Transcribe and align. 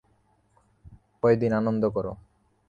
কয়দিন 1.23 1.51
আনন্দ 1.59 1.83
কর। 1.95 2.05